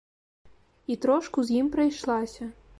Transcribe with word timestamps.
І 0.91 0.97
трошку 1.05 1.45
з 1.51 1.61
ім 1.61 1.71
прайшлася. 1.79 2.53